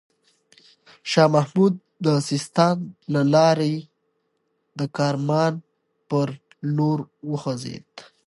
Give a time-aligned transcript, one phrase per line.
[1.11, 1.73] شاه محمود
[2.05, 2.75] د سیستان
[3.13, 3.75] له لاري
[4.79, 5.53] د کرمان
[6.09, 6.27] پر
[6.75, 6.99] لور
[7.31, 7.89] وخوځېد.